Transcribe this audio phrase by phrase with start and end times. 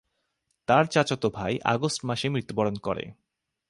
[0.67, 3.05] তার চাচাতো ভাই আগস্ট মাসে মৃত্যুবরণ করে।